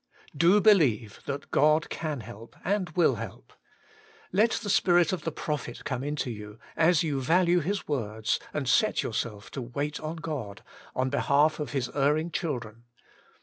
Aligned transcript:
'Do 0.45 0.59
believe 0.59 1.19
that 1.27 1.51
God 1.51 1.87
can 1.91 2.21
help 2.21 2.55
and 2.65 2.89
will 2.95 3.17
help. 3.17 3.53
Let 4.31 4.53
the 4.53 4.69
spirit 4.71 5.13
of 5.13 5.25
the 5.25 5.31
prophet 5.31 5.85
come 5.85 6.03
into 6.03 6.31
you, 6.31 6.57
as 6.75 7.03
you 7.03 7.21
value 7.21 7.59
his 7.59 7.87
words, 7.87 8.39
and 8.51 8.67
set 8.67 9.03
yourself 9.03 9.51
to 9.51 9.61
wait 9.61 9.99
on 9.99 10.15
God, 10.15 10.63
on 10.95 11.11
behalf 11.11 11.59
of 11.59 11.73
His 11.73 11.87
erring 11.93 12.31
children. 12.31 12.85